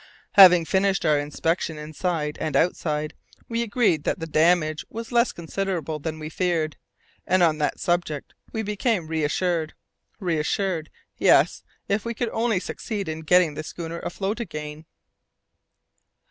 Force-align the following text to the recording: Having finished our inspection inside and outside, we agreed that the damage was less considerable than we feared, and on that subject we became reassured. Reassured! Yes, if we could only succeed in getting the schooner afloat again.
Having 0.31 0.65
finished 0.65 1.05
our 1.05 1.19
inspection 1.19 1.77
inside 1.77 2.35
and 2.41 2.55
outside, 2.55 3.13
we 3.47 3.61
agreed 3.61 4.03
that 4.03 4.17
the 4.19 4.25
damage 4.25 4.83
was 4.89 5.11
less 5.11 5.31
considerable 5.31 5.99
than 5.99 6.17
we 6.17 6.27
feared, 6.27 6.75
and 7.27 7.43
on 7.43 7.59
that 7.59 7.79
subject 7.79 8.33
we 8.51 8.63
became 8.63 9.05
reassured. 9.05 9.75
Reassured! 10.19 10.89
Yes, 11.19 11.63
if 11.87 12.03
we 12.03 12.15
could 12.15 12.29
only 12.29 12.59
succeed 12.59 13.07
in 13.07 13.19
getting 13.19 13.53
the 13.53 13.61
schooner 13.61 13.99
afloat 13.99 14.39
again. 14.39 14.85